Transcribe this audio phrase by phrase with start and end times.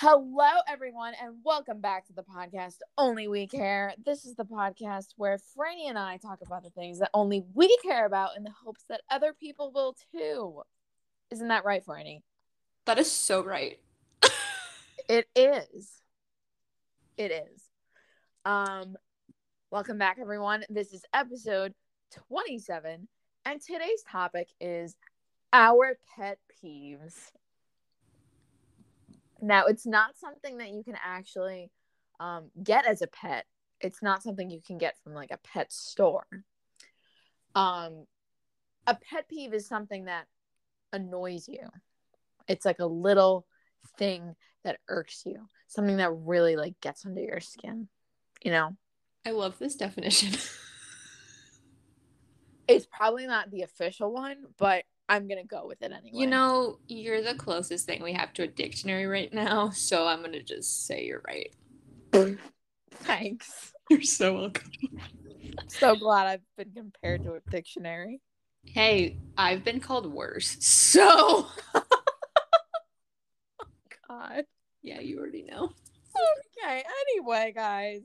[0.00, 3.94] Hello, everyone, and welcome back to the podcast Only We Care.
[4.06, 7.76] This is the podcast where Franny and I talk about the things that only we
[7.82, 10.62] care about in the hopes that other people will too.
[11.32, 12.20] Isn't that right, Franny?
[12.84, 13.80] That is so right.
[15.08, 16.00] It is.
[17.16, 17.64] It is.
[18.44, 18.94] Um,
[19.72, 20.62] welcome back, everyone.
[20.70, 21.74] This is episode
[22.28, 23.08] 27,
[23.46, 24.94] and today's topic is
[25.52, 27.32] our pet peeves.
[29.40, 31.70] Now, it's not something that you can actually
[32.20, 33.46] um, get as a pet.
[33.80, 36.26] It's not something you can get from like a pet store.
[37.54, 38.06] Um,
[38.86, 40.26] a pet peeve is something that
[40.92, 41.68] annoys you.
[42.48, 43.46] It's like a little
[43.98, 44.34] thing
[44.64, 47.88] that irks you, something that really like gets under your skin.
[48.42, 48.76] You know,
[49.26, 50.32] I love this definition.
[52.68, 56.10] it's probably not the official one, but I'm gonna go with it anyway.
[56.12, 60.22] you know, you're the closest thing we have to a dictionary right now, so I'm
[60.22, 61.52] gonna just say you're right.
[62.92, 63.72] thanks.
[63.90, 64.70] You're so welcome.
[65.68, 68.20] So glad I've been compared to a dictionary.
[68.64, 71.46] Hey, I've been called worse, so
[74.08, 74.44] God.
[74.82, 75.70] yeah, you already know.
[76.62, 76.84] Okay.
[77.16, 78.02] Anyway, guys,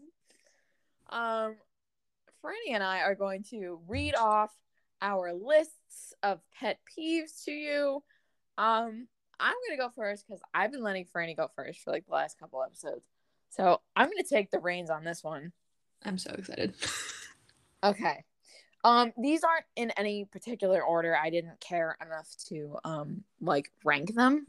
[1.10, 1.58] um,
[2.44, 4.52] Franny and I are going to read off
[5.04, 8.04] our lists of pet peeves to you.
[8.58, 9.08] Um,
[9.40, 12.40] I'm gonna go first because I've been letting Franny go first for like the last
[12.40, 13.06] couple episodes.
[13.50, 15.52] So I'm gonna take the reins on this one.
[16.04, 16.74] I'm so excited.
[17.84, 18.24] Okay.
[18.86, 21.18] Um, these aren't in any particular order.
[21.18, 24.48] I didn't care enough to um like rank them.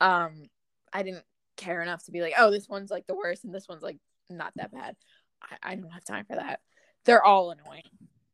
[0.00, 0.48] Um,
[0.92, 1.24] I didn't
[1.56, 3.98] care enough to be like, oh, this one's like the worst and this one's like
[4.30, 4.96] not that bad.
[5.42, 6.60] I, I don't have time for that.
[7.04, 7.82] They're all annoying.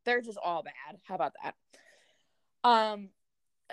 [0.09, 0.99] They're just all bad.
[1.07, 1.55] How about that?
[2.65, 3.11] Um,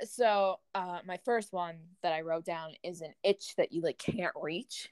[0.04, 3.98] so uh my first one that I wrote down is an itch that you like
[3.98, 4.90] can't reach.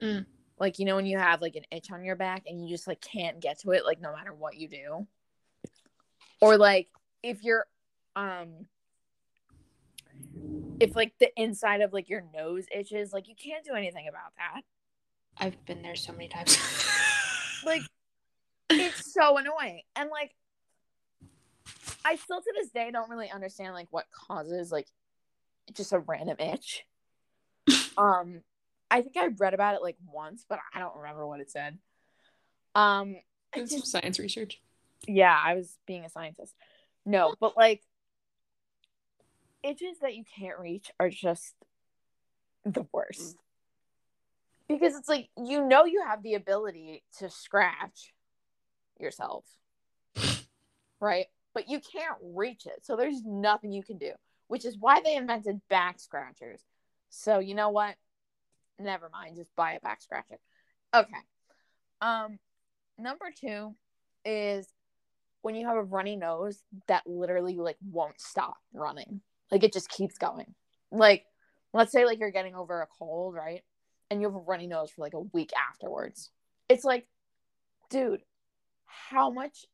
[0.00, 0.24] Mm.
[0.58, 2.86] Like you know when you have like an itch on your back and you just
[2.86, 5.06] like can't get to it like no matter what you do.
[6.40, 6.88] Or like
[7.22, 7.66] if you're
[8.16, 8.66] um
[10.80, 14.32] if like the inside of like your nose itches, like you can't do anything about
[14.38, 14.62] that.
[15.36, 16.56] I've been there so many times.
[17.64, 17.82] Like
[18.70, 19.80] it's so annoying.
[19.96, 20.36] And like
[22.06, 24.86] I still to this day don't really understand like what causes like
[25.74, 26.84] just a random itch.
[27.96, 28.42] um
[28.88, 31.78] I think I read about it like once, but I don't remember what it said.
[32.76, 33.16] Um
[33.54, 34.60] It's just science research.
[35.08, 36.54] yeah, I was being a scientist.
[37.04, 37.82] No, but like
[39.64, 41.54] itches that you can't reach are just
[42.64, 43.36] the worst.
[44.68, 48.14] Because it's like you know you have the ability to scratch
[49.00, 49.44] yourself.
[51.00, 51.26] right?
[51.56, 52.84] But you can't reach it.
[52.84, 54.12] So there's nothing you can do,
[54.48, 56.60] which is why they invented back scratchers.
[57.08, 57.94] So you know what?
[58.78, 60.36] Never mind, just buy a back scratcher.
[60.94, 61.16] Okay.
[62.02, 62.38] Um
[62.98, 63.74] number 2
[64.26, 64.68] is
[65.40, 69.22] when you have a runny nose that literally like won't stop running.
[69.50, 70.54] Like it just keeps going.
[70.92, 71.24] Like
[71.72, 73.62] let's say like you're getting over a cold, right?
[74.10, 76.30] And you have a runny nose for like a week afterwards.
[76.68, 77.06] It's like,
[77.88, 78.20] dude,
[78.84, 79.64] how much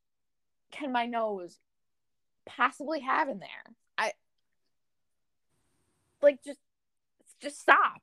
[0.71, 1.59] can my nose
[2.47, 3.75] possibly have in there?
[3.99, 4.13] I
[6.21, 6.61] like just
[7.41, 8.03] just stop.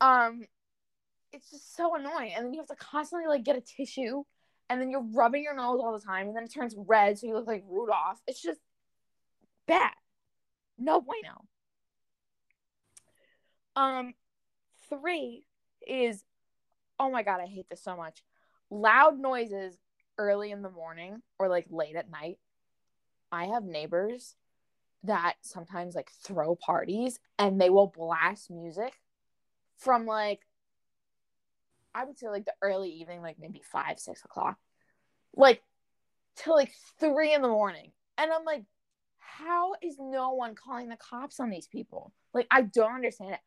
[0.00, 0.44] Um
[1.32, 2.32] it's just so annoying.
[2.34, 4.24] And then you have to constantly like get a tissue
[4.68, 7.26] and then you're rubbing your nose all the time and then it turns red so
[7.26, 8.20] you look like Rudolph.
[8.26, 8.60] It's just
[9.66, 9.92] bad.
[10.78, 11.44] No bueno.
[13.76, 14.14] Um,
[14.88, 15.44] three
[15.86, 16.24] is
[16.98, 18.22] oh my god, I hate this so much.
[18.70, 19.76] Loud noises
[20.20, 22.38] early in the morning or like late at night.
[23.32, 24.36] I have neighbors
[25.04, 28.92] that sometimes like throw parties and they will blast music
[29.78, 30.40] from like
[31.94, 34.58] I would say like the early evening, like maybe five, six o'clock,
[35.34, 35.62] like
[36.36, 37.90] till like three in the morning.
[38.18, 38.64] And I'm like,
[39.18, 42.12] how is no one calling the cops on these people?
[42.34, 43.40] Like, I don't understand it.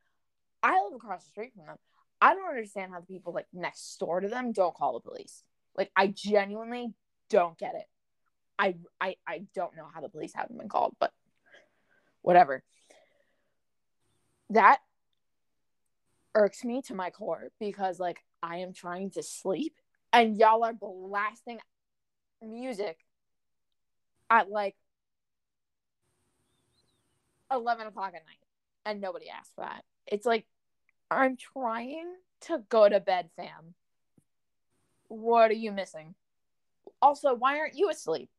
[0.62, 1.78] I live across the street from them.
[2.22, 5.44] I don't understand how the people like next door to them don't call the police.
[5.76, 6.94] Like, I genuinely
[7.30, 7.86] don't get it.
[8.60, 11.12] I I I don't know how the police haven't been called, but
[12.22, 12.64] whatever.
[14.52, 14.80] That
[16.36, 19.76] irks me to my core because like I am trying to sleep
[20.12, 21.60] and y'all are blasting
[22.42, 22.98] music
[24.30, 24.76] at like
[27.52, 28.44] 11 o'clock at night
[28.86, 29.84] and nobody asked for that.
[30.08, 30.46] It's like,
[31.10, 33.76] I'm trying to go to bed, fam.
[35.08, 36.16] What are you missing?
[37.02, 38.30] Also, why aren't you asleep?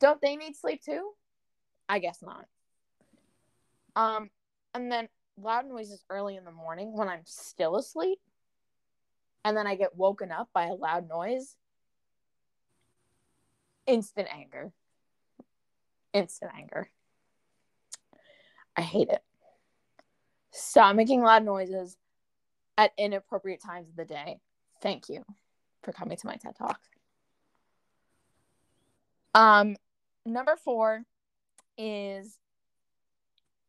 [0.00, 1.10] Don't they need sleep too?
[1.88, 2.46] I guess not.
[3.96, 4.30] Um,
[4.74, 8.18] and then loud noises early in the morning when I'm still asleep,
[9.44, 11.56] and then I get woken up by a loud noise,
[13.86, 14.72] instant anger.
[16.12, 16.90] Instant anger.
[18.76, 19.22] I hate it.
[20.52, 21.96] Stop making loud noises
[22.76, 24.40] at inappropriate times of the day.
[24.80, 25.24] Thank you
[25.82, 26.80] for coming to my TED Talk.
[29.34, 29.76] Um,
[30.26, 31.04] number four
[31.78, 32.38] is,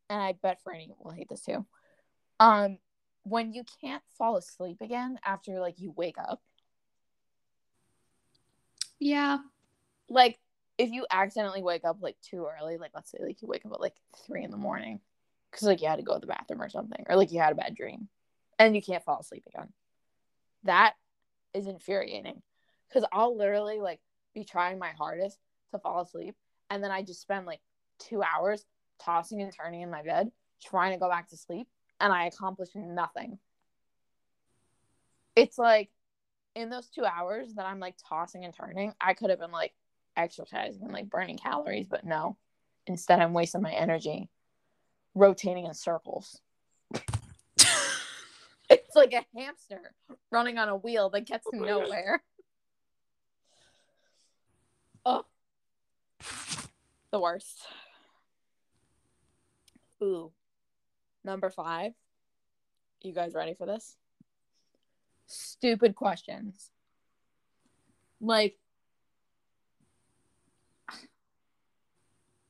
[0.09, 1.65] and I bet Franny will hate this too.
[2.39, 2.77] Um,
[3.23, 6.41] when you can't fall asleep again after like you wake up.
[8.99, 9.37] Yeah.
[10.09, 10.39] Like
[10.77, 13.73] if you accidentally wake up like too early, like let's say like you wake up
[13.73, 14.99] at like three in the morning
[15.51, 17.51] because like you had to go to the bathroom or something, or like you had
[17.51, 18.07] a bad dream,
[18.57, 19.69] and you can't fall asleep again.
[20.63, 20.95] That
[21.53, 22.41] is infuriating
[22.87, 23.99] because I'll literally like
[24.33, 25.37] be trying my hardest
[25.71, 26.35] to fall asleep,
[26.69, 27.61] and then I just spend like
[27.99, 28.65] two hours
[28.99, 30.31] tossing and turning in my bed
[30.63, 31.67] trying to go back to sleep,
[31.99, 33.39] and I accomplish nothing.
[35.35, 35.89] It's like
[36.55, 39.73] in those two hours that I'm like tossing and turning, I could have been like
[40.15, 42.37] exercising and like burning calories, but no.
[42.87, 44.29] Instead, I'm wasting my energy
[45.13, 46.41] rotating in circles.
[48.91, 49.93] It's like a hamster
[50.31, 52.21] running on a wheel that gets nowhere.
[55.03, 55.25] Oh,
[57.09, 57.57] the worst.
[60.03, 60.31] Ooh,
[61.23, 61.93] number five.
[63.01, 63.97] You guys ready for this?
[65.25, 66.69] Stupid questions.
[68.19, 68.59] Like,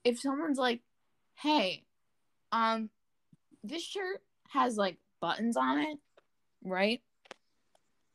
[0.04, 0.82] if someone's like,
[1.36, 1.86] hey,
[2.52, 2.90] um,
[3.64, 6.00] this shirt has like buttons on it,
[6.64, 7.02] right?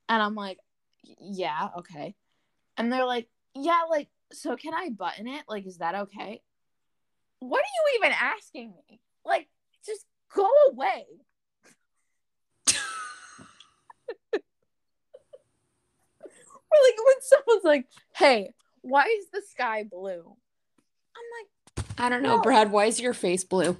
[0.08, 0.58] And I'm like,
[1.20, 2.14] yeah, okay.
[2.76, 5.44] And they're like, yeah, like, so can I button it?
[5.48, 6.42] Like, is that okay?
[7.40, 9.00] What are you even asking me?
[9.24, 9.48] Like,
[9.84, 10.04] just
[10.34, 11.04] go away.
[14.32, 14.40] or
[16.82, 18.52] like when someone's like, hey,
[18.82, 20.36] why is the sky blue?
[21.16, 22.70] I'm like, I don't know, Brad.
[22.70, 23.76] Why is your face blue?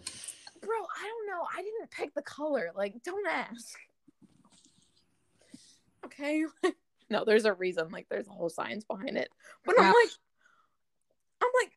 [0.67, 1.47] bro, I don't know.
[1.57, 2.71] I didn't pick the color.
[2.75, 3.79] Like, don't ask.
[6.07, 6.45] Okay.
[7.11, 7.89] no, there's a reason.
[7.91, 9.29] Like, there's a whole science behind it.
[9.65, 10.11] But I'm like,
[11.43, 11.73] I'm like,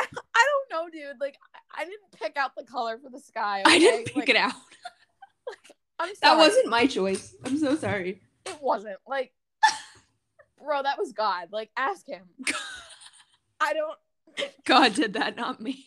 [0.36, 1.20] I, don't know, dude.
[1.20, 1.36] Like,
[1.74, 3.62] I, didn't pick out the color for the sky.
[3.66, 3.74] Okay?
[3.74, 4.52] I didn't pick like, it out.
[5.48, 6.36] like, I'm sorry.
[6.36, 7.34] That wasn't my choice.
[7.44, 8.20] I'm so sorry.
[8.46, 8.98] It wasn't.
[9.06, 9.32] Like,
[10.62, 11.48] bro, that was God.
[11.52, 12.24] Like, ask him.
[13.60, 13.98] I don't.
[14.64, 15.84] God did that, not me.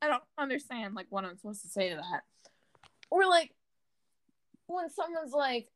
[0.00, 2.22] I don't understand like what I'm supposed to say to that.
[3.10, 3.52] Or like
[4.66, 5.68] when someone's like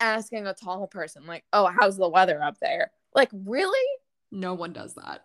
[0.00, 3.88] asking a tall person like, "Oh, how's the weather up there?" Like, really?
[4.30, 5.24] No one does that.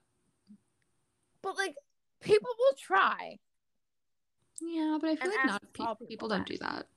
[1.41, 1.75] But like
[2.21, 3.39] people will try.
[4.61, 6.87] Yeah, but I feel like not people, people don't do that.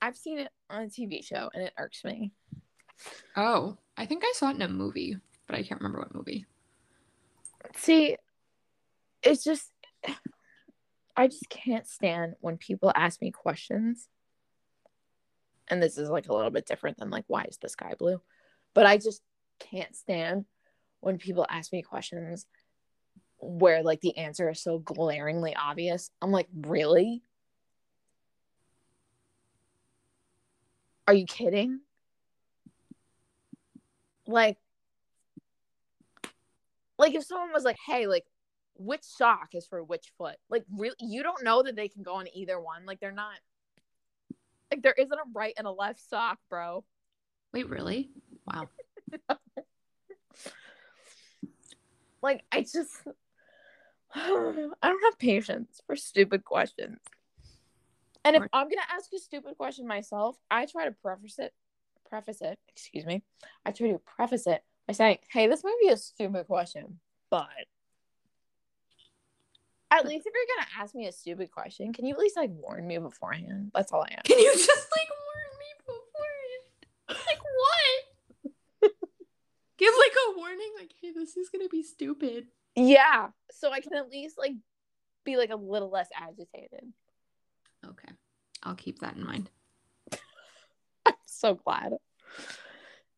[0.00, 2.32] I've seen it on a TV show and it irks me.
[3.36, 6.46] Oh, I think I saw it in a movie, but I can't remember what movie.
[7.76, 8.16] See,
[9.22, 9.70] it's just
[11.16, 14.08] I just can't stand when people ask me questions.
[15.70, 18.20] And this is like a little bit different than like why is the sky blue?
[18.74, 19.22] But I just
[19.58, 20.44] can't stand
[21.00, 22.46] when people ask me questions
[23.38, 26.10] where like the answer is so glaringly obvious.
[26.20, 27.22] I'm like, "Really?
[31.06, 31.80] Are you kidding?"
[34.26, 34.58] Like
[36.98, 38.24] like if someone was like, "Hey, like
[38.78, 40.36] which sock is for which foot.
[40.48, 42.86] Like really you don't know that they can go on either one.
[42.86, 43.34] Like they're not
[44.70, 46.84] like there isn't a right and a left sock, bro.
[47.52, 48.10] Wait, really?
[48.46, 48.68] Wow.
[52.22, 53.02] like I just
[54.14, 56.98] I don't have patience for stupid questions.
[58.24, 61.52] And if I'm gonna ask a stupid question myself, I try to preface it
[62.08, 63.22] preface it, excuse me.
[63.64, 67.46] I try to preface it by saying, Hey, this might be a stupid question, but
[69.90, 72.50] at least if you're gonna ask me a stupid question, can you at least like
[72.50, 73.70] warn me beforehand?
[73.74, 74.24] That's all I ask.
[74.24, 77.26] Can you just like warn me beforehand?
[77.26, 77.40] Like
[78.82, 78.92] what?
[79.78, 82.48] Give like a warning, like, hey, this is gonna be stupid.
[82.74, 83.28] Yeah.
[83.50, 84.52] So I can at least like
[85.24, 86.92] be like a little less agitated.
[87.84, 88.12] Okay.
[88.62, 89.50] I'll keep that in mind.
[91.06, 91.94] I'm so glad.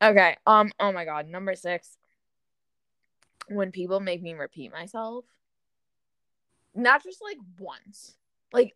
[0.03, 0.37] Okay.
[0.47, 1.97] Um, oh my god, number six.
[3.49, 5.25] When people make me repeat myself
[6.75, 8.17] not just like once
[8.53, 8.75] like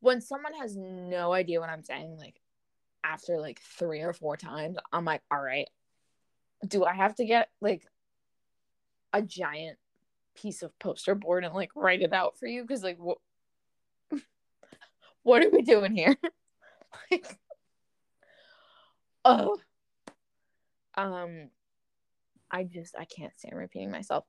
[0.00, 2.40] when someone has no idea what i'm saying like
[3.04, 5.68] after like three or four times i'm like all right
[6.66, 7.86] do i have to get like
[9.12, 9.78] a giant
[10.34, 13.18] piece of poster board and like write it out for you because like what
[15.22, 16.16] what are we doing here?
[17.10, 17.26] like,
[19.24, 19.56] oh,
[20.96, 21.50] um,
[22.50, 24.24] I just I can't stand repeating myself.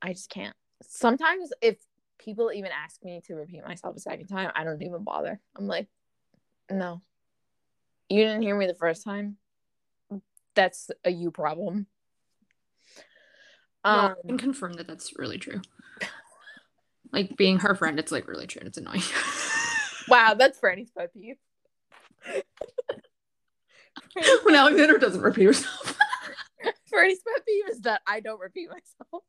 [0.00, 0.56] I just can't.
[0.88, 1.76] Sometimes if
[2.18, 5.40] people even ask me to repeat myself a second time, I don't even bother.
[5.56, 5.88] I'm like,
[6.70, 7.02] no,
[8.08, 9.36] you didn't hear me the first time.
[10.54, 11.86] That's a you problem.
[13.84, 15.60] Well, Um, I can confirm that that's really true.
[17.12, 18.60] Like being her friend, it's like really true.
[18.60, 19.02] and It's annoying.
[20.08, 21.36] wow, that's Franny's pet peeve.
[24.44, 25.98] when Alexandra doesn't repeat herself.
[26.92, 29.24] Franny's pet peeve is that I don't repeat myself.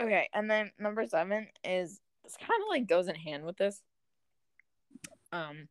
[0.00, 3.80] Okay, and then number seven is this kind of like goes in hand with this.
[5.32, 5.68] Um,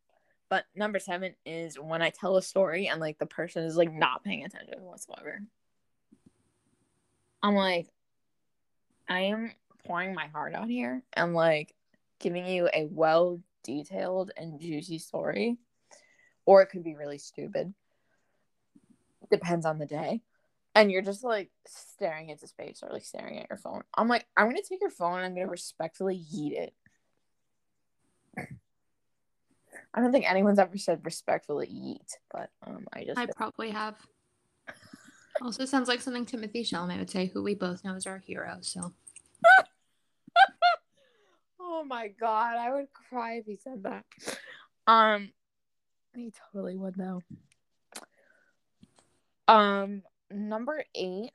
[0.49, 3.93] but number seven is when I tell a story and like the person is like
[3.93, 5.41] not paying attention whatsoever.
[7.43, 7.87] I'm like,
[9.07, 9.51] I am
[9.85, 11.75] pouring my heart out here and like
[12.19, 15.57] giving you a well detailed and juicy story,
[16.45, 17.73] or it could be really stupid.
[19.29, 20.21] Depends on the day
[20.75, 23.81] and you're just like staring into space or like staring at your phone.
[23.97, 26.73] I'm like, I'm gonna take your phone and I'm gonna respectfully yeet it.
[29.93, 33.95] I don't think anyone's ever said respectfully yeet, but um, I just I probably have.
[35.41, 38.57] Also, sounds like something Timothy Chalamet would say, who we both know is our hero.
[38.59, 38.93] So
[41.59, 44.03] oh my god, I would cry if he said that.
[44.87, 45.31] Um,
[46.13, 47.21] he totally would though.
[49.47, 50.01] Um,
[50.31, 51.31] number eight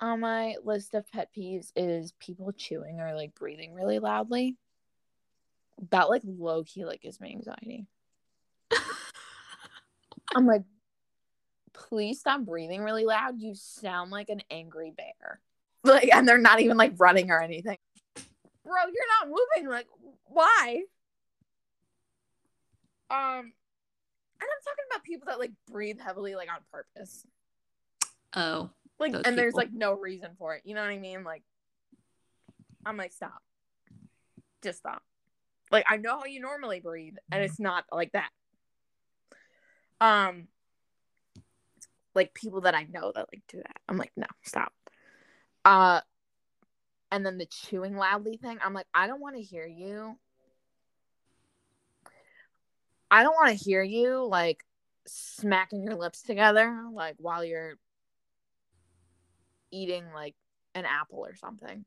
[0.00, 4.56] on my list of pet peeves is people chewing or like breathing really loudly.
[5.90, 7.86] That like low key like gives me anxiety.
[10.34, 10.62] I'm like,
[11.72, 13.40] please stop breathing really loud.
[13.40, 15.40] You sound like an angry bear.
[15.84, 17.78] Like, and they're not even like running or anything.
[18.64, 19.70] Bro, you're not moving.
[19.70, 19.86] Like,
[20.24, 20.82] why?
[23.10, 23.52] Um,
[24.40, 27.24] and I'm talking about people that like breathe heavily, like on purpose.
[28.38, 30.62] Oh, Like, and there's like no reason for it.
[30.64, 31.24] You know what I mean?
[31.24, 31.42] Like,
[32.84, 33.42] I'm like, stop.
[34.62, 35.02] Just stop.
[35.70, 38.30] Like, I know how you normally breathe, and it's not like that.
[40.00, 40.48] Um,
[42.14, 43.76] like people that I know that like do that.
[43.88, 44.72] I'm like, no, stop.
[45.64, 46.00] Uh,
[47.10, 48.58] and then the chewing loudly thing.
[48.62, 50.16] I'm like, I don't want to hear you.
[53.10, 54.64] I don't want to hear you like
[55.06, 57.78] smacking your lips together, like while you're
[59.70, 60.34] eating like
[60.74, 61.84] an apple or something.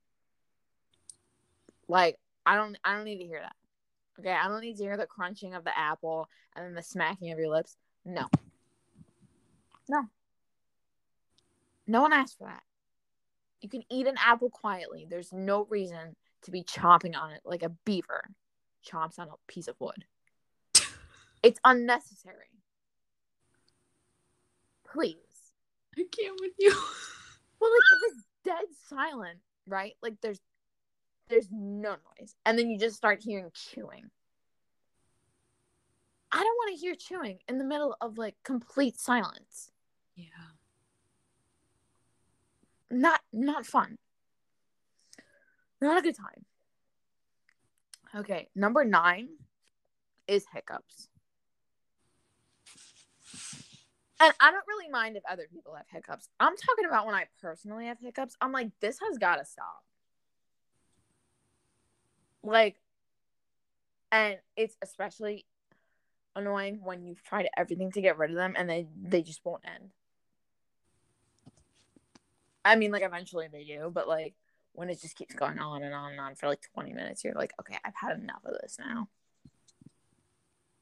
[1.87, 3.55] Like, I don't, I don't need to hear that.
[4.19, 7.31] Okay, I don't need to hear the crunching of the apple and then the smacking
[7.31, 7.75] of your lips.
[8.05, 8.27] No.
[9.89, 10.03] No.
[11.87, 12.63] No one asked for that.
[13.61, 15.05] You can eat an apple quietly.
[15.09, 18.29] There's no reason to be chomping on it like a beaver
[18.87, 20.05] chomps on a piece of wood.
[21.43, 22.51] It's unnecessary.
[24.91, 25.15] Please.
[25.97, 26.71] I can't with you.
[27.61, 29.93] Well, like if it's dead silent, right?
[30.01, 30.39] Like there's
[31.29, 34.09] there's no noise, and then you just start hearing chewing.
[36.31, 39.71] I don't want to hear chewing in the middle of like complete silence.
[40.15, 40.25] yeah.
[42.89, 43.97] Not not fun.
[45.81, 46.45] Not a good time.
[48.13, 49.29] Okay, number nine
[50.27, 51.07] is hiccups.
[54.21, 56.29] And I don't really mind if other people have hiccups.
[56.39, 58.37] I'm talking about when I personally have hiccups.
[58.39, 59.83] I'm like, this has got to stop.
[62.43, 62.75] Like,
[64.11, 65.45] and it's especially
[66.35, 69.63] annoying when you've tried everything to get rid of them and they they just won't
[69.65, 69.89] end.
[72.63, 74.35] I mean, like eventually they do, but like
[74.73, 77.33] when it just keeps going on and on and on for like 20 minutes, you're
[77.33, 79.07] like, okay, I've had enough of this now.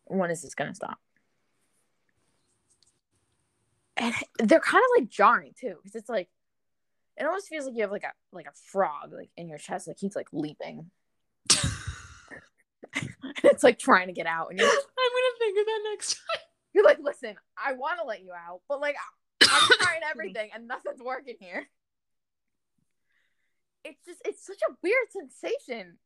[0.05, 1.00] When is this gonna stop?
[3.99, 6.29] And they're kind of like jarring too, because it's like
[7.17, 9.87] it almost feels like you have like a like a frog like in your chest
[9.87, 10.89] that keeps like leaping.
[13.43, 16.41] it's like trying to get out, and you're I'm gonna think of that next time.
[16.73, 18.95] you're like, listen, I want to let you out, but like
[19.43, 21.67] I'm trying everything and nothing's working here.
[23.83, 25.97] It's just it's such a weird sensation.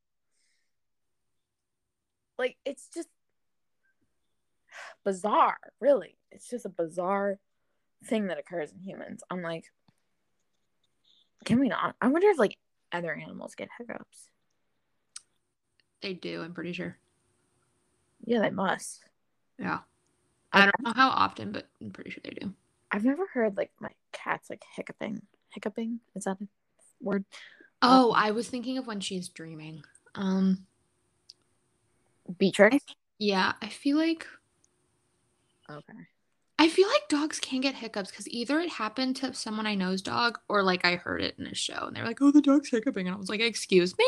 [2.39, 3.09] Like it's just
[5.05, 6.17] bizarre, really.
[6.31, 7.37] It's just a bizarre
[8.03, 9.23] thing that occurs in humans.
[9.29, 9.65] I'm like,
[11.45, 11.95] can we not?
[12.01, 12.57] I wonder if like
[12.91, 14.29] other animals get hiccups.
[16.01, 16.97] They do, I'm pretty sure.
[18.25, 19.03] Yeah, they must.
[19.57, 19.79] Yeah.
[20.51, 22.53] I don't know how often, but I'm pretty sure they do.
[22.91, 25.21] I've never heard like my cat's like hiccuping.
[25.49, 25.99] Hiccuping?
[26.15, 26.47] Is that a
[27.01, 27.25] word?
[27.81, 29.83] Oh, I was thinking of when she's dreaming.
[30.15, 30.67] Um,
[32.37, 32.83] Beatrix?
[33.17, 34.27] Yeah, I feel like
[35.69, 36.07] Okay.
[36.59, 40.01] I feel like dogs can get hiccups because either it happened to someone I know's
[40.01, 42.69] dog or like I heard it in a show and they're like, "Oh, the dog's
[42.69, 44.05] hiccuping," and I was like, "Excuse me."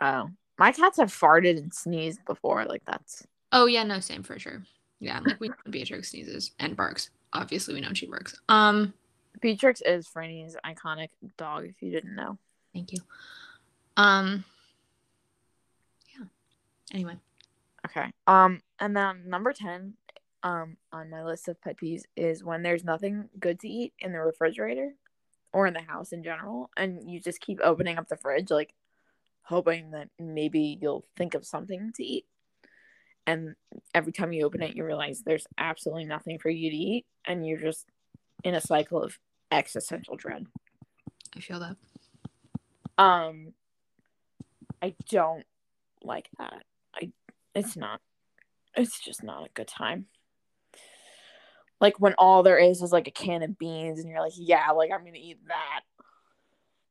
[0.00, 2.64] Oh, my cats have farted and sneezed before.
[2.64, 4.62] Like that's Oh yeah, no, same for sure.
[5.00, 7.10] Yeah, like we know Beatrix sneezes and barks.
[7.32, 8.34] Obviously, we know she barks.
[8.48, 8.92] Um,
[9.40, 11.64] Beatrix is Franny's iconic dog.
[11.64, 12.38] If you didn't know.
[12.74, 12.98] thank you.
[13.96, 14.44] Um,
[16.18, 16.26] yeah.
[16.92, 17.16] Anyway,
[17.86, 18.12] Okay.
[18.26, 19.94] Um, and then number ten,
[20.42, 24.12] um, on my list of pet peeves is when there's nothing good to eat in
[24.12, 24.94] the refrigerator,
[25.52, 28.72] or in the house in general, and you just keep opening up the fridge, like
[29.42, 32.24] hoping that maybe you'll think of something to eat.
[33.26, 33.54] And
[33.94, 37.46] every time you open it, you realize there's absolutely nothing for you to eat, and
[37.46, 37.86] you're just
[38.44, 39.18] in a cycle of
[39.50, 40.46] existential dread.
[41.36, 41.76] I feel that.
[42.96, 43.52] Um,
[44.80, 45.44] I don't
[46.02, 46.62] like that.
[46.94, 47.10] I
[47.54, 48.00] it's not.
[48.76, 50.06] It's just not a good time.
[51.80, 54.70] Like when all there is is like a can of beans, and you're like, yeah,
[54.72, 55.80] like I'm gonna eat that.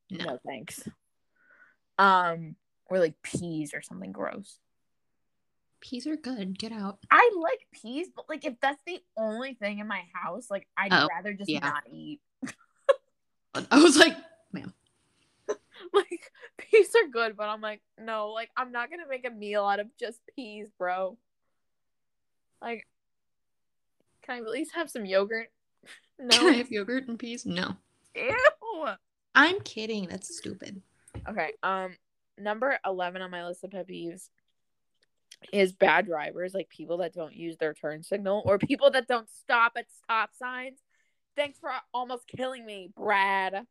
[0.10, 0.26] No.
[0.26, 0.88] No, thanks.
[2.00, 2.56] Um,
[2.88, 4.58] or like peas or something gross.
[5.82, 6.58] Peas are good.
[6.58, 6.98] Get out.
[7.12, 10.92] I like peas, but like if that's the only thing in my house, like I'd
[10.92, 11.60] Oh, rather just yeah.
[11.60, 12.20] not eat.
[13.72, 14.18] I was like,
[14.52, 14.74] ma'am.
[15.94, 19.64] like peas are good, but I'm like, no, like I'm not gonna make a meal
[19.66, 21.18] out of just peas, bro.
[22.62, 22.86] Like,
[24.30, 25.48] can I at least have some yogurt?
[26.20, 27.46] Can I have yogurt and peas?
[27.46, 27.78] No.
[28.14, 28.88] Ew.
[29.34, 30.08] I'm kidding.
[30.08, 30.82] That's stupid.
[31.28, 31.54] Okay.
[31.64, 31.96] Um,
[32.38, 34.30] number eleven on my list of pet peeves
[35.54, 39.30] is bad drivers, like people that don't use their turn signal or people that don't
[39.30, 40.80] stop at stop signs.
[41.38, 43.66] Thanks for almost killing me, Brad.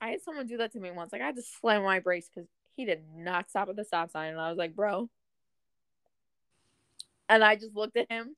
[0.00, 1.12] I had someone do that to me once.
[1.12, 4.10] Like I had to slam my brakes because he did not stop at the stop
[4.10, 5.08] sign, and I was like, "Bro."
[7.28, 8.34] And I just looked at him,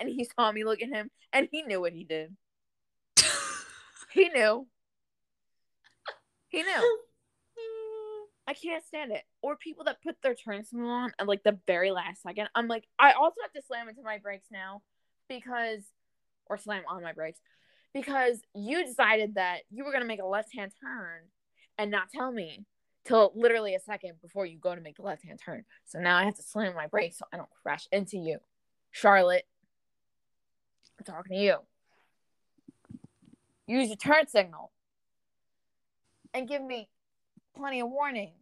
[0.00, 2.34] and he saw me look at him, and he knew what he did.
[4.12, 4.66] He knew.
[6.48, 6.98] He knew.
[8.48, 9.22] I can't stand it.
[9.42, 12.48] Or people that put their turn signal on at like the very last second.
[12.56, 14.82] I'm like, I also have to slam into my brakes now
[15.28, 15.84] because,
[16.46, 17.38] or slam on my brakes
[17.94, 21.20] because you decided that you were going to make a left hand turn
[21.78, 22.64] and not tell me
[23.04, 25.64] till literally a second before you go to make the left hand turn.
[25.86, 28.38] So now I have to slam my brakes so I don't crash into you.
[28.90, 29.44] Charlotte,
[31.04, 31.56] Talking to you.
[33.66, 34.70] Use your turn signal
[36.34, 36.88] and give me
[37.56, 38.32] plenty of warning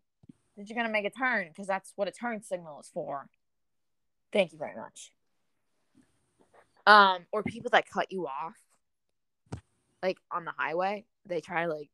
[0.57, 3.29] that you're going to make a turn because that's what a turn signal is for.
[4.33, 5.13] Thank you very much.
[6.87, 8.55] Um, or people that cut you off,
[10.03, 11.91] like on the highway, they try to like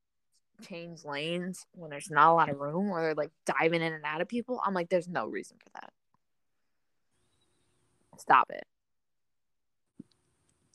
[0.62, 4.05] change lanes when there's not a lot of room, or they're like diving in and
[4.05, 4.61] out of people.
[4.64, 5.92] I'm like, there's no reason for that.
[8.18, 8.64] Stop it.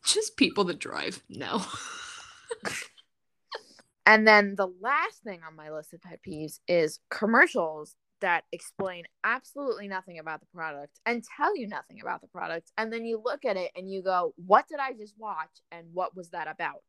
[0.05, 1.21] Just people that drive.
[1.29, 1.61] No.
[4.09, 9.03] And then the last thing on my list of pet peeves is commercials that explain
[9.23, 12.71] absolutely nothing about the product and tell you nothing about the product.
[12.75, 15.51] And then you look at it and you go, What did I just watch?
[15.71, 16.81] And what was that about?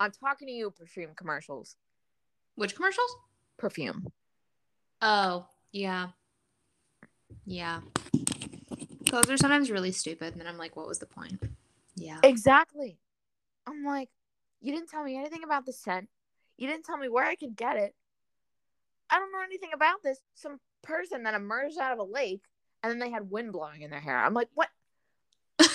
[0.00, 1.76] I'm talking to you, perfume commercials.
[2.54, 3.14] Which commercials?
[3.58, 4.10] Perfume.
[5.02, 6.08] Oh, yeah.
[7.44, 7.80] Yeah.
[9.10, 10.32] Those are sometimes really stupid.
[10.32, 11.38] And then I'm like, what was the point?
[12.02, 12.18] Yeah.
[12.22, 12.98] Exactly.
[13.66, 14.08] I'm like,
[14.60, 16.08] You didn't tell me anything about the scent.
[16.58, 17.94] You didn't tell me where I could get it.
[19.10, 20.18] I don't know anything about this.
[20.34, 22.42] Some person that emerged out of a lake
[22.82, 24.16] and then they had wind blowing in their hair.
[24.18, 24.68] I'm like, what?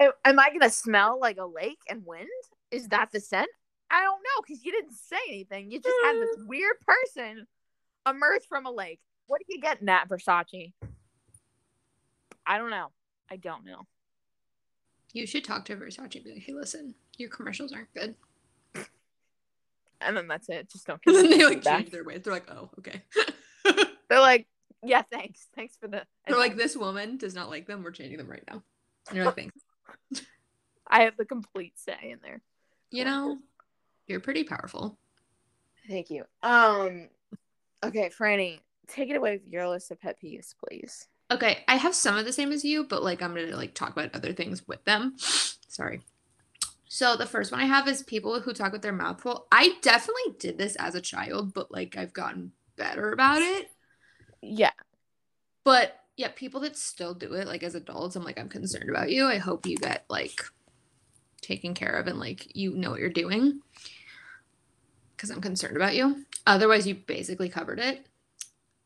[0.00, 2.28] Am- I gonna smell like a lake and wind?
[2.70, 3.48] Is that the scent?
[3.90, 5.70] I don't know because you didn't say anything.
[5.70, 7.46] You just had this weird person
[8.08, 9.00] emerge from a lake.
[9.26, 10.72] What are you getting at, Versace?
[12.46, 12.88] I don't know.
[13.30, 13.86] I don't know.
[15.12, 18.14] You should talk to Versace and be like, hey, listen, your commercials aren't good.
[20.04, 20.68] And then that's it.
[20.68, 21.00] Just don't.
[21.06, 22.22] And then they like change their ways.
[22.24, 23.02] They're like, oh, okay.
[24.08, 24.48] They're like,
[24.82, 26.02] yeah, thanks, thanks for the.
[26.26, 27.84] They're like, this woman does not like them.
[27.84, 28.64] We're changing them right now.
[29.08, 29.60] And you're like, thanks.
[30.88, 32.42] I have the complete say in there.
[32.90, 33.38] You know,
[34.08, 34.98] you're pretty powerful.
[35.88, 36.24] Thank you.
[36.42, 37.08] Um.
[37.84, 41.06] Okay, Franny, take it away with your list of pet peeves, please.
[41.32, 43.90] Okay, I have some of the same as you, but like I'm gonna like talk
[43.90, 45.16] about other things with them.
[45.68, 46.02] Sorry.
[46.88, 49.46] So the first one I have is people who talk with their mouth full.
[49.50, 53.70] I definitely did this as a child, but like I've gotten better about it.
[54.42, 54.72] Yeah.
[55.64, 59.10] But yeah, people that still do it like as adults, I'm like I'm concerned about
[59.10, 59.26] you.
[59.26, 60.38] I hope you get like
[61.40, 63.60] taken care of and like you know what you're doing
[65.16, 66.26] because I'm concerned about you.
[66.46, 68.04] Otherwise, you basically covered it.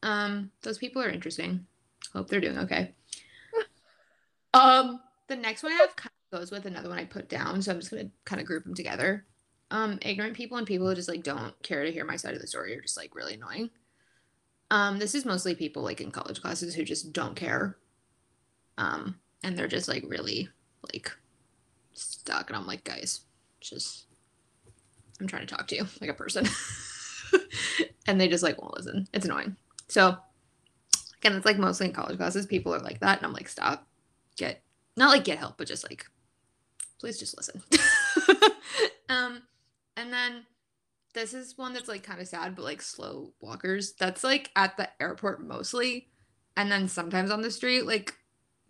[0.05, 1.67] Um, those people are interesting.
[2.12, 2.95] Hope they're doing okay.
[4.55, 7.62] um, the next one I have kind of goes with another one I put down,
[7.62, 9.25] so I'm just gonna kind of group them together.
[9.71, 12.40] Um, ignorant people and people who just like don't care to hear my side of
[12.40, 13.71] the story are just like really annoying.
[14.71, 17.77] Um, this is mostly people like in college classes who just don't care.
[18.79, 20.49] Um, and they're just like really
[20.92, 21.12] like
[21.92, 23.23] stuck, and I'm like, guys,
[23.61, 24.07] just
[25.21, 26.47] I'm trying to talk to you like a person.
[28.07, 29.09] and they just like won't listen.
[29.12, 29.57] It's annoying.
[29.88, 30.16] So
[31.27, 33.87] again, it's like mostly in college classes, people are like that, and I'm like, stop,
[34.37, 34.62] get
[34.97, 36.07] not like get help, but just like,
[37.01, 37.62] please just listen.
[39.09, 39.43] um,
[39.97, 40.47] and then
[41.15, 43.95] this is one that's like kind of sad, but like slow walkers.
[43.99, 46.09] That's like at the airport mostly,
[46.57, 48.15] and then sometimes on the street, like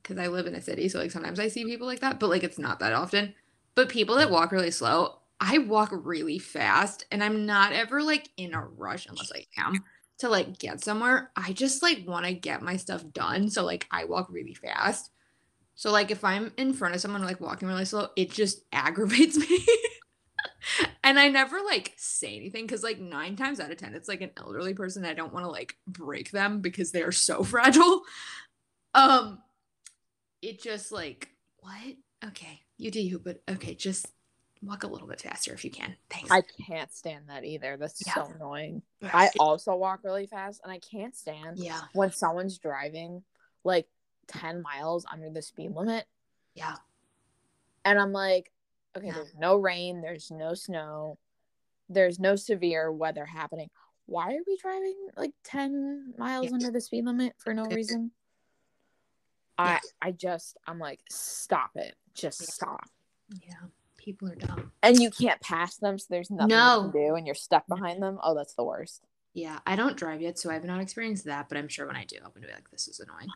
[0.03, 2.31] because I live in a city, so like sometimes I see people like that, but
[2.31, 3.35] like it's not that often.
[3.75, 8.31] But people that walk really slow, I walk really fast, and I'm not ever like
[8.38, 9.85] in a rush unless I am
[10.18, 11.31] to like get somewhere.
[11.37, 13.50] I just like want to get my stuff done.
[13.50, 15.11] So like I walk really fast.
[15.74, 19.37] So like if I'm in front of someone like walking really slow, it just aggravates
[19.37, 19.66] me.
[21.05, 24.22] and I never like say anything because like nine times out of ten, it's like
[24.22, 25.05] an elderly person.
[25.05, 28.02] I don't want to like break them because they are so fragile.
[28.94, 29.38] Um,
[30.40, 31.96] it just like what?
[32.24, 34.09] Okay, you do you, but okay, just
[34.62, 35.97] walk a little bit faster if you can.
[36.11, 36.31] Thanks.
[36.31, 37.77] I can't stand that either.
[37.77, 38.14] That's Yeah.
[38.14, 38.83] so annoying.
[39.03, 43.23] I also walk really fast and I can't stand yeah, when someone's driving
[43.64, 43.88] like
[44.29, 46.07] 10 miles under the speed limit
[46.55, 46.77] yeah,
[47.85, 48.51] and I'm like,
[48.97, 49.12] okay, Yeah.
[49.14, 51.19] there's no rain, there's no snow,
[51.88, 53.71] there's no severe weather happening.
[54.07, 56.53] Why are we driving like 10 miles Yeah.
[56.55, 58.12] under the speed limit for no reason?
[59.59, 61.95] I I just I'm like stop it.
[62.14, 62.88] Just stop.
[63.42, 63.55] yeah.
[64.07, 64.71] People are dumb.
[64.85, 66.90] And you can't pass them so there's nothing No.
[66.92, 68.19] can do and you're stuck behind them.
[68.23, 69.03] Oh, that's the worst.
[69.35, 72.05] Yeah, I don't drive yet, so I've not experienced that, but I'm sure when I
[72.05, 73.29] do, I'm gonna be like, this is annoying.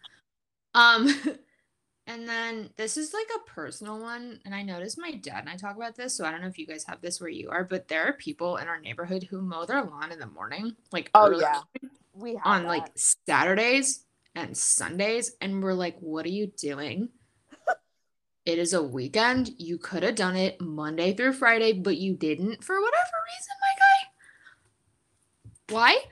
[0.74, 1.37] Um,
[2.06, 5.56] and then this is like a personal one, and I noticed my dad and I
[5.56, 7.64] talk about this, so I don't know if you guys have this where you are,
[7.64, 11.11] but there are people in our neighborhood who mow their lawn in the morning, like
[11.14, 11.61] Oh yeah.
[12.14, 12.68] We have on that.
[12.68, 14.04] like Saturdays
[14.37, 17.09] and Sundays, and we're like, what are you doing?
[18.44, 19.50] It is a weekend.
[19.59, 23.74] You could have done it Monday through Friday, but you didn't for whatever reason, my
[23.79, 25.74] guy.
[25.74, 26.03] Why?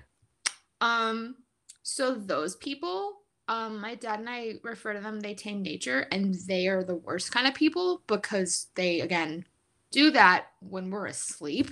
[0.80, 1.36] Um,
[1.82, 6.34] so those people, um, my dad and I refer to them, they tame nature, and
[6.46, 9.44] they are the worst kind of people because they again
[9.90, 11.70] do that when we're asleep.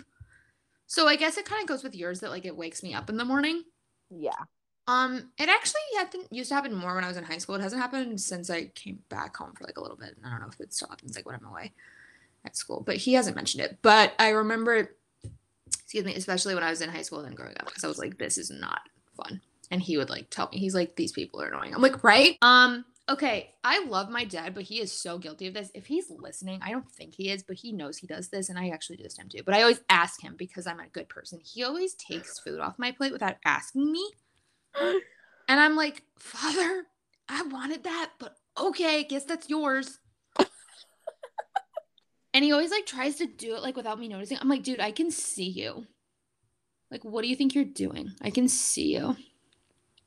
[0.87, 3.11] So I guess it kind of goes with yours that like it wakes me up
[3.11, 3.63] in the morning.
[4.11, 4.45] yeah.
[4.89, 5.81] Um, it actually
[6.31, 7.57] used to happen more when I was in high school.
[7.57, 10.17] It hasn't happened since I came back home for like a little bit.
[10.25, 11.73] I don't know if it still happens like when I'm away
[12.45, 13.79] at school, but he hasn't mentioned it.
[13.83, 14.91] But I remember,
[15.81, 17.99] excuse me, especially when I was in high school and growing up, because I was
[17.99, 18.81] like, this is not
[19.17, 19.41] fun.
[19.73, 21.75] And he would like tell me, he's like, these people are annoying.
[21.75, 22.39] I'm like, right?
[22.41, 25.73] Um, okay, I love my dad, but he is so guilty of this.
[25.75, 28.59] If he's listening, I don't think he is, but he knows he does this, and
[28.59, 29.43] I actually do this to him too.
[29.45, 31.41] But I always ask him because I'm a good person.
[31.43, 34.13] He always takes food off my plate without asking me.
[35.49, 36.85] And I'm like, Father,
[37.29, 39.99] I wanted that, but okay, guess that's yours.
[42.35, 44.39] and he always like tries to do it like without me noticing.
[44.41, 45.87] I'm like, dude, I can see you.
[46.91, 48.13] Like, what do you think you're doing?
[48.23, 49.17] I can see you.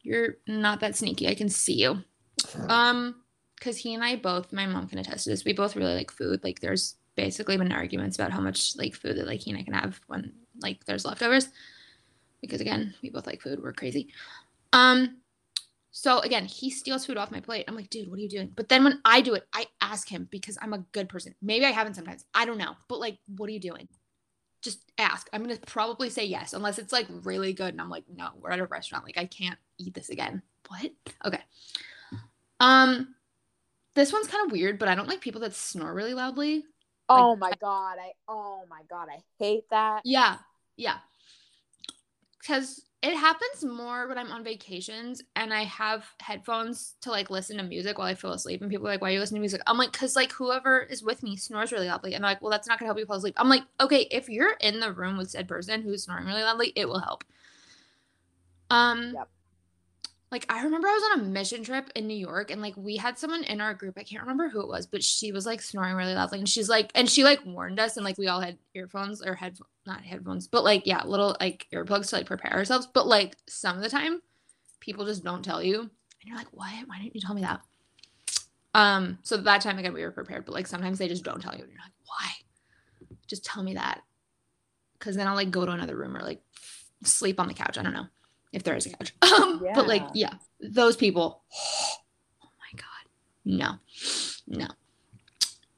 [0.01, 1.27] You're not that sneaky.
[1.27, 2.03] I can see you.
[2.67, 3.15] Um,
[3.55, 5.43] because he and I both, my mom can attest to this.
[5.43, 6.41] We both really like food.
[6.43, 9.63] Like, there's basically been arguments about how much like food that like he and I
[9.63, 11.49] can have when like there's leftovers.
[12.41, 13.61] Because again, we both like food.
[13.61, 14.13] We're crazy.
[14.73, 15.17] Um,
[15.91, 17.65] so again, he steals food off my plate.
[17.67, 18.51] I'm like, dude, what are you doing?
[18.55, 21.35] But then when I do it, I ask him because I'm a good person.
[21.41, 22.23] Maybe I haven't sometimes.
[22.33, 22.75] I don't know.
[22.87, 23.87] But like, what are you doing?
[24.61, 25.27] Just ask.
[25.33, 27.73] I'm gonna probably say yes, unless it's like really good.
[27.73, 29.05] And I'm like, no, we're at a restaurant.
[29.05, 30.41] Like, I can't eat this again.
[30.67, 30.91] What?
[31.25, 31.41] Okay.
[32.59, 33.15] Um,
[33.95, 36.65] this one's kind of weird, but I don't like people that snore really loudly.
[37.09, 37.97] Oh my god.
[37.99, 39.07] I oh my god.
[39.11, 40.01] I hate that.
[40.05, 40.37] Yeah,
[40.77, 40.97] yeah.
[42.39, 47.55] Because it happens more when I'm on vacations and I have headphones to like listen
[47.57, 48.61] to music while I fall asleep.
[48.61, 49.61] And people are like, why are you listening to music?
[49.67, 52.13] I'm like, because like whoever is with me snores really loudly.
[52.13, 53.35] And they're like, well, that's not going to help you fall asleep.
[53.37, 56.73] I'm like, okay, if you're in the room with said person who's snoring really loudly,
[56.75, 57.23] it will help.
[58.69, 59.29] Um, Yep.
[60.31, 62.97] Like I remember I was on a mission trip in New York and like we
[62.97, 65.61] had someone in our group, I can't remember who it was, but she was like
[65.61, 68.39] snoring really loudly and she's like and she like warned us and like we all
[68.39, 72.53] had earphones or head not headphones, but like yeah, little like earplugs to like prepare
[72.53, 72.87] ourselves.
[72.93, 74.21] But like some of the time
[74.79, 75.79] people just don't tell you.
[75.79, 76.73] And you're like, what?
[76.85, 77.61] Why didn't you tell me that?
[78.75, 81.55] Um, so that time again we were prepared, but like sometimes they just don't tell
[81.55, 83.17] you and you're like, why?
[83.25, 84.01] Just tell me that.
[84.99, 86.41] Cause then I'll like go to another room or like
[87.03, 87.77] sleep on the couch.
[87.77, 88.05] I don't know.
[88.53, 89.13] If there is a couch.
[89.21, 90.31] Um, but like, Yeah.
[90.31, 91.43] yeah, those people.
[92.43, 93.79] Oh my god,
[94.47, 94.67] no, no.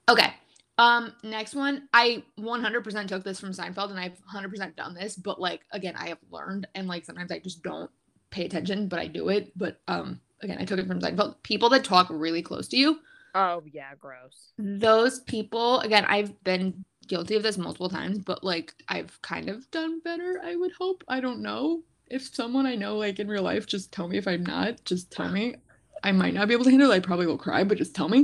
[0.09, 0.33] Okay.
[0.77, 5.39] Um, next one, I 100% took this from Seinfeld, and I've 100% done this, but
[5.39, 7.89] like again, I have learned, and like sometimes I just don't
[8.31, 9.51] pay attention, but I do it.
[9.55, 11.35] But um, again, I took it from Seinfeld.
[11.43, 12.99] People that talk really close to you,
[13.35, 14.51] Oh yeah, gross.
[14.57, 19.69] those people again i've been guilty of this multiple times but like i've kind of
[19.71, 23.41] done better i would hope i don't know if someone i know like in real
[23.41, 25.55] life just tell me if i'm not just tell me.
[26.03, 26.95] I might not be able to handle it.
[26.95, 28.19] I probably will cry but just tell me.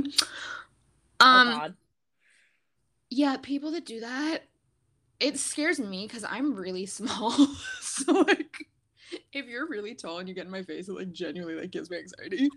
[1.20, 1.74] Um oh God.
[3.08, 4.40] yeah people that do that
[5.20, 7.30] it scares me because i'm really small.
[7.80, 8.66] So like
[9.32, 11.90] if you're really tall and you get in my face it like genuinely like gives
[11.90, 12.48] me anxiety.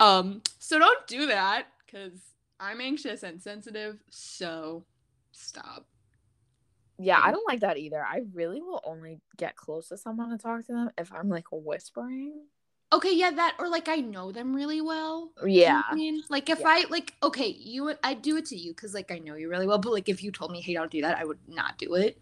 [0.00, 2.18] Um so don't do that because
[2.58, 3.98] i'm anxious and sensitive.
[4.08, 4.84] So
[5.32, 5.86] stop
[7.02, 8.02] Yeah, I don't like that either.
[8.04, 11.46] I really will only get close to someone to talk to them if I'm like
[11.50, 12.46] whispering.
[12.92, 15.82] okay yeah that or like i know them really well know Yeah.
[15.90, 16.66] I mean, like if Yeah.
[16.66, 19.48] I like okay, you would I do it to you because like I know you
[19.48, 21.78] really well, but like if you told me, hey, don't do that, I would not
[21.78, 22.18] do it.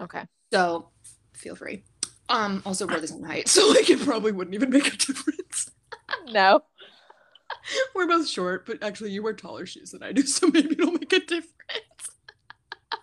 [0.00, 0.26] Okay.
[0.52, 0.90] So
[1.34, 1.84] feel free.
[2.28, 5.70] Um, also we're the same height, so like it probably wouldn't even make a difference.
[6.24, 6.64] No.
[7.94, 10.92] we're both short, but actually you wear taller shoes than I do, so maybe it'll
[10.92, 11.52] make a difference.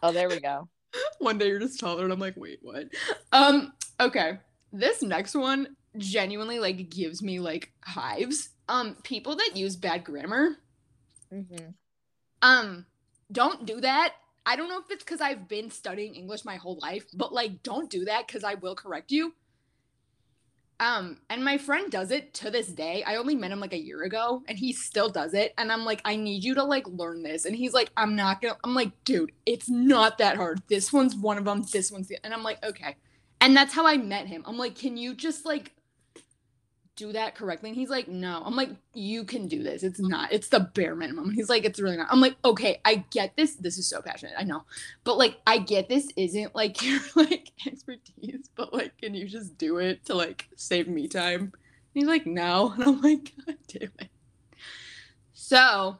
[0.01, 0.69] Oh, there we go.
[1.19, 2.87] One day you're just taller, and I'm like, wait, what?
[3.31, 4.39] Um, okay.
[4.71, 8.49] This next one genuinely like gives me like hives.
[8.67, 10.57] Um, people that use bad grammar.
[11.31, 11.71] hmm
[12.41, 12.85] Um,
[13.31, 14.13] don't do that.
[14.45, 17.61] I don't know if it's because I've been studying English my whole life, but like,
[17.63, 19.33] don't do that because I will correct you.
[20.79, 23.03] Um, and my friend does it to this day.
[23.03, 25.53] I only met him like a year ago, and he still does it.
[25.57, 27.45] And I'm like, I need you to like learn this.
[27.45, 28.57] And he's like, I'm not gonna.
[28.63, 30.61] I'm like, dude, it's not that hard.
[30.69, 31.65] This one's one of them.
[31.71, 32.17] This one's the.
[32.23, 32.95] And I'm like, okay.
[33.41, 34.43] And that's how I met him.
[34.45, 35.73] I'm like, can you just like
[36.99, 37.69] do that correctly?
[37.69, 38.43] And he's like, no.
[38.45, 39.83] I'm like, you can do this.
[39.83, 40.09] It's mm.
[40.09, 40.31] not.
[40.31, 41.29] It's the bare minimum.
[41.29, 42.07] And he's like, it's really not.
[42.11, 43.55] I'm like, okay, I get this.
[43.55, 44.33] This is so passionate.
[44.37, 44.63] I know.
[45.03, 49.57] But like, I get this isn't like your like expertise, but like, can you just
[49.57, 51.41] do it to like save me time?
[51.41, 51.51] And
[51.93, 52.73] he's like, no.
[52.77, 54.09] And I'm like, God damn it.
[55.33, 55.97] So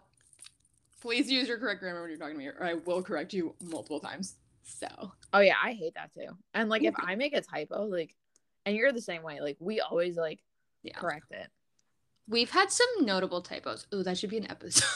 [1.01, 3.55] please use your correct grammar when you're talking to me, or I will correct you
[3.61, 4.35] multiple times.
[4.63, 6.35] So Oh yeah, I hate that too.
[6.53, 8.15] And like if I make a typo, like,
[8.65, 10.39] and you're the same way, like we always like
[10.83, 10.97] yeah.
[10.97, 11.47] correct it.
[12.27, 13.87] We've had some notable typos.
[13.93, 14.87] Ooh, that should be an episode.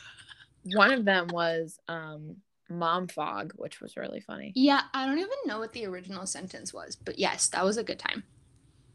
[0.74, 2.36] One of them was um
[2.68, 4.52] mom fog, which was really funny.
[4.54, 7.84] yeah, I don't even know what the original sentence was, but yes, that was a
[7.84, 8.24] good time.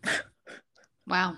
[1.07, 1.37] wow.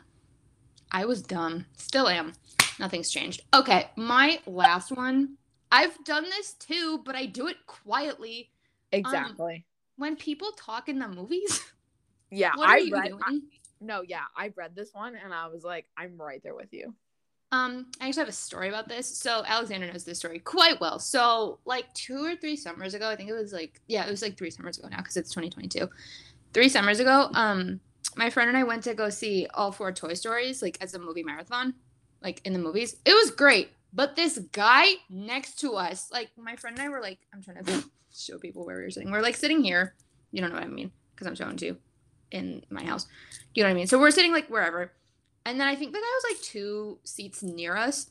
[0.91, 1.65] I was dumb.
[1.77, 2.33] Still am.
[2.79, 3.41] Nothing's changed.
[3.53, 5.37] Okay, my last one.
[5.71, 8.51] I've done this too, but I do it quietly.
[8.91, 9.65] Exactly.
[9.97, 11.61] When people talk in the movies,
[12.31, 13.09] yeah, I you read.
[13.09, 13.21] doing?
[13.23, 13.39] I-
[13.83, 16.93] no, yeah, I read this one and I was like, I'm right there with you.
[17.53, 19.07] Um, I actually have a story about this.
[19.07, 20.97] So Alexandra knows this story quite well.
[20.97, 24.23] So like two or three summers ago, I think it was like yeah, it was
[24.23, 25.87] like three summers ago now because it's 2022.
[26.51, 27.79] Three summers ago, um,
[28.15, 30.99] my friend and I went to go see all four Toy Stories like as a
[30.99, 31.75] movie marathon,
[32.23, 32.95] like in the movies.
[33.05, 37.01] It was great, but this guy next to us, like my friend and I were
[37.01, 39.11] like, I'm trying to show people where we were sitting.
[39.11, 39.93] We're like sitting here.
[40.31, 41.77] You don't know what I mean because I'm showing to you
[42.33, 43.07] in my house.
[43.53, 43.87] You know what I mean?
[43.87, 44.91] So we're sitting like wherever.
[45.45, 48.07] And then I think the guy was like two seats near us,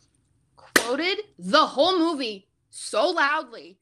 [0.56, 3.78] quoted the whole movie so loudly.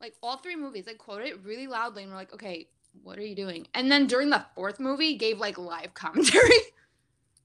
[0.00, 2.02] Like all three movies, like quoted it really loudly.
[2.02, 2.68] And we're like, okay,
[3.02, 3.66] what are you doing?
[3.74, 6.50] And then during the fourth movie, gave like live commentary.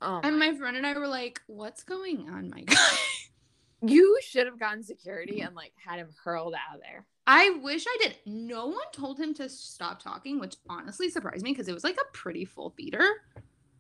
[0.02, 2.76] Oh, and my friend and I were like, what's going on, my guy?
[3.82, 7.06] you should have gotten security and like had him hurled out of there.
[7.32, 8.16] I wish I did.
[8.26, 11.98] No one told him to stop talking, which honestly surprised me because it was like
[11.98, 13.08] a pretty full theater.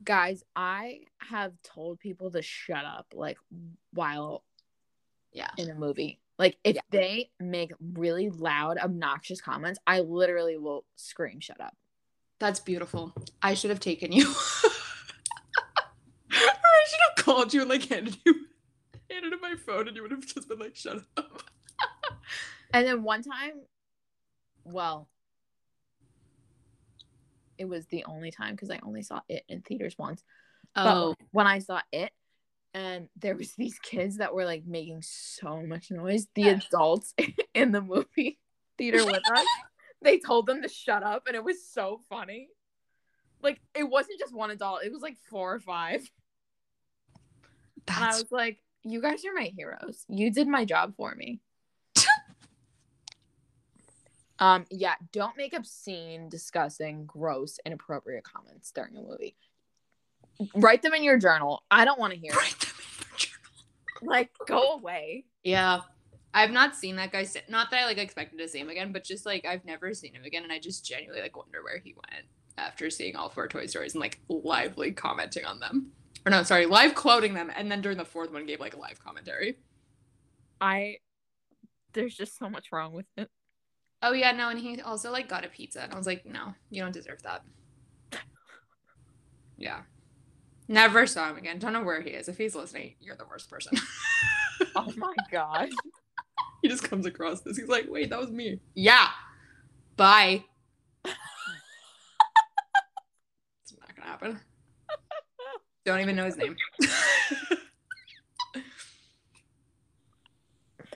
[0.04, 3.40] Guys, I have told people to shut up like
[3.92, 4.44] while
[5.34, 5.50] Yeah.
[5.58, 6.20] in a movie.
[6.38, 11.76] Like if they make really loud, obnoxious comments, I literally will scream, "Shut up!"
[12.38, 13.16] That's beautiful.
[13.42, 14.30] I should have taken you.
[14.30, 14.36] or
[16.32, 18.46] I should have called you and like handed you
[19.10, 21.42] handed him my phone and you would have just been like, shut up.
[22.73, 23.62] And then one time,
[24.63, 25.10] well,
[27.58, 30.23] it was the only time because I only saw it in theaters once.
[30.75, 31.15] Oh.
[31.17, 32.12] But when I saw it,
[32.73, 36.27] and there was these kids that were like making so much noise.
[36.36, 37.13] The adults
[37.53, 38.39] in the movie
[38.77, 39.45] theater with us,
[40.01, 42.49] they told them to shut up, and it was so funny.
[43.41, 46.10] Like it wasn't just one adult; it was like four or five.
[47.88, 50.05] And I was like, "You guys are my heroes.
[50.08, 51.41] You did my job for me."
[54.39, 59.36] Um, yeah, don't make obscene, disgusting, gross, inappropriate comments during a movie.
[60.56, 61.63] Write them in your journal.
[61.69, 62.32] I don't want to hear.
[62.32, 64.13] Write them in your journal.
[64.13, 65.25] Like, go away.
[65.43, 65.82] Yeah.
[66.34, 67.28] I've not seen that guy.
[67.49, 70.13] Not that I like expected to see him again, but just like I've never seen
[70.13, 72.25] him again, and I just genuinely like wonder where he went
[72.58, 75.91] after seeing all four Toy Stories and like lively commenting on them.
[76.25, 78.80] Or no, sorry, live quoting them, and then during the fourth one gave like a
[78.80, 79.58] live commentary.
[80.62, 80.97] I.
[81.93, 83.30] There's just so much wrong with it.
[84.02, 86.54] Oh yeah, no, and he also like got a pizza, and I was like, no,
[86.70, 87.44] you don't deserve that.
[89.58, 89.82] Yeah.
[90.70, 91.60] Never saw him again.
[91.60, 92.30] Don't know where he is.
[92.30, 93.78] If he's listening, you're the worst person.
[94.76, 95.70] Oh my god.
[96.62, 97.58] he just comes across this.
[97.58, 98.60] He's like, wait, that was me.
[98.76, 99.08] Yeah.
[99.96, 100.44] Bye.
[101.06, 101.16] it's
[103.80, 104.40] not gonna happen.
[105.86, 106.58] Don't even know his name.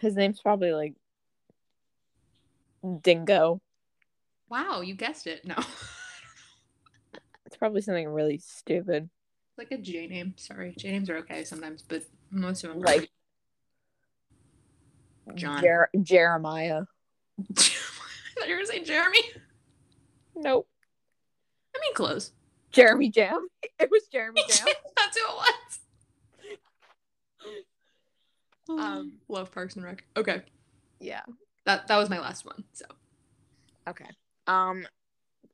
[0.01, 0.93] His name's probably like
[3.01, 3.61] Dingo.
[4.49, 5.45] wow, you guessed it.
[5.45, 5.55] No.
[7.45, 9.09] It's probably something really stupid.
[9.59, 10.33] like a J name.
[10.37, 10.73] Sorry.
[10.75, 13.11] J names are okay sometimes, but most of them are Like
[15.35, 15.61] John.
[15.61, 16.85] Jer- Jeremiah.
[17.39, 19.19] I thought you were gonna say Jeremy.
[20.35, 20.67] Nope.
[21.75, 22.31] I mean close.
[22.71, 23.47] Jeremy Jamm.
[23.79, 24.67] It was Jeremy Jamm.
[24.97, 25.79] That's who it was.
[28.83, 30.03] Um, love Parks and Rec.
[30.17, 30.41] Okay.
[30.99, 31.21] yeah.
[31.65, 32.63] That that was my last one.
[32.73, 32.85] So
[33.87, 34.09] Okay.
[34.47, 34.85] Um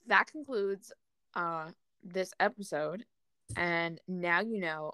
[0.07, 0.91] that concludes
[1.35, 1.69] uh
[2.03, 3.05] this episode
[3.55, 4.93] and now you know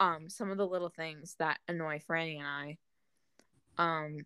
[0.00, 2.76] um some of the little things that annoy Franny and I.
[3.78, 4.18] Um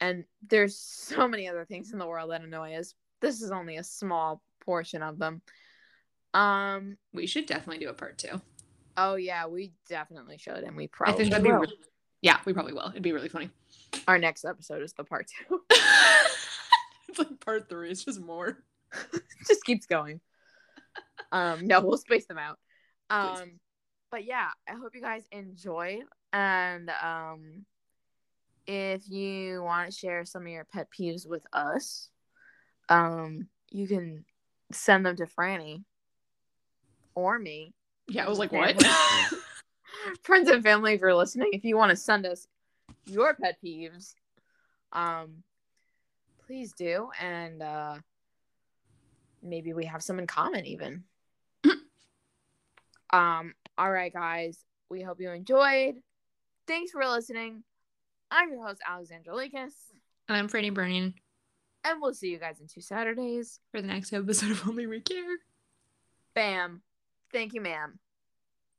[0.00, 2.94] and there's so many other things in the world that annoy us.
[3.20, 5.40] This is only a small portion of them.
[6.34, 8.40] Um we should definitely do a part two.
[8.96, 11.68] oh yeah, we definitely should and we I probably think that'd be really,
[12.24, 12.88] yeah, we probably will.
[12.88, 13.50] It'd be really funny.
[14.08, 15.60] Our next episode is the part 2.
[17.08, 17.90] it's like part three.
[17.90, 18.56] It's just more.
[19.46, 20.20] just keeps going.
[21.32, 22.58] Um, no, we'll space them out.
[23.10, 23.42] Please.
[23.42, 23.60] Um,
[24.10, 26.00] but yeah, I hope you guys enjoy.
[26.32, 27.66] And um,
[28.66, 32.08] if you want to share some of your pet peeves with us,
[32.88, 34.24] um, you can
[34.72, 35.84] send them to Franny
[37.14, 37.74] or me.
[38.08, 38.82] Yeah, I was like, what?
[40.22, 42.46] Friends and family, if you're listening, if you want to send us
[43.06, 44.14] your pet peeves,
[44.92, 45.42] um,
[46.46, 47.10] please do.
[47.20, 47.96] And uh,
[49.42, 51.04] maybe we have some in common even.
[53.12, 54.58] um, all right, guys.
[54.90, 55.96] We hope you enjoyed.
[56.66, 57.62] Thanks for listening.
[58.30, 59.74] I'm your host, Alexandra Lakis,
[60.28, 61.14] and I'm Franny Burning
[61.84, 63.60] and we'll see you guys in two Saturdays.
[63.70, 65.36] for the next episode of Only We Care.
[66.34, 66.82] Bam.
[67.32, 67.98] Thank you, ma'am.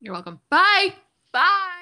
[0.02, 0.40] You're welcome.
[0.50, 0.96] Bye.
[1.36, 1.75] Bye.